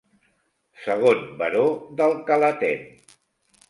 [0.85, 1.63] Segon Baró
[2.01, 2.87] d'Alcalatén.